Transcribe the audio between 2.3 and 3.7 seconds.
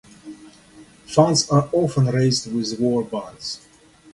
with war bonds.